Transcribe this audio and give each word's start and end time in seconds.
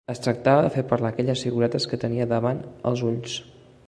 Es 0.11 0.19
tractava 0.25 0.61
de 0.65 0.71
fer 0.77 0.83
parlar 0.91 1.11
aquelles 1.11 1.43
figuretes 1.47 1.85
que 1.91 2.01
tenia 2.05 2.29
davant 2.33 2.65
els 2.93 3.05
ulls. 3.11 3.37